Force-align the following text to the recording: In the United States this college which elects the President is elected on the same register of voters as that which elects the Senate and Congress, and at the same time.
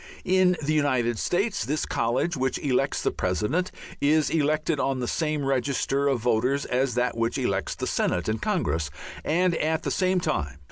In 0.25 0.57
the 0.63 0.73
United 0.73 1.19
States 1.19 1.63
this 1.63 1.85
college 1.85 2.35
which 2.35 2.57
elects 2.57 3.03
the 3.03 3.11
President 3.11 3.71
is 4.01 4.31
elected 4.31 4.79
on 4.79 4.99
the 4.99 5.07
same 5.07 5.45
register 5.45 6.07
of 6.07 6.19
voters 6.21 6.65
as 6.65 6.95
that 6.95 7.15
which 7.15 7.37
elects 7.37 7.75
the 7.75 7.85
Senate 7.85 8.27
and 8.27 8.41
Congress, 8.41 8.89
and 9.23 9.53
at 9.57 9.83
the 9.83 9.91
same 9.91 10.19
time. 10.19 10.57